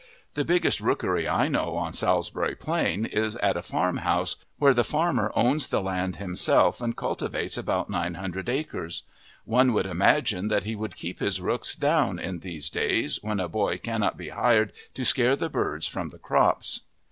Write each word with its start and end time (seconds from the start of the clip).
The 0.33 0.43
biggest 0.43 0.79
rookery 0.81 1.29
I 1.29 1.47
know 1.47 1.75
on 1.75 1.93
Salisbury 1.93 2.55
Plain 2.55 3.05
is 3.05 3.35
at 3.35 3.55
a 3.55 3.61
farm 3.61 3.97
house 3.97 4.35
where 4.57 4.73
the 4.73 4.83
farmer 4.83 5.31
owns 5.35 5.67
the 5.67 5.79
land 5.79 6.15
himself 6.15 6.81
and 6.81 6.97
cultivates 6.97 7.55
about 7.55 7.87
nine 7.87 8.15
hundred 8.15 8.49
acres. 8.49 9.03
One 9.45 9.73
would 9.73 9.85
imagine 9.85 10.47
that 10.47 10.63
he 10.63 10.75
would 10.75 10.95
keep 10.95 11.19
his 11.19 11.39
rooks 11.39 11.75
down 11.75 12.17
in 12.17 12.39
these 12.39 12.71
days 12.71 13.19
when 13.21 13.39
a 13.39 13.47
boy 13.47 13.77
cannot 13.77 14.17
be 14.17 14.29
hired 14.29 14.73
to 14.95 15.05
scare 15.05 15.35
the 15.35 15.49
birds 15.49 15.85
from 15.85 16.09
the 16.09 16.17
crops. 16.17 16.81